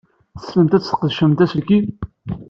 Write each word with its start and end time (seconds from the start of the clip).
Tessnemt 0.35 0.75
ad 0.77 0.81
tesqedcemt 0.83 1.43
aselkim? 1.43 1.85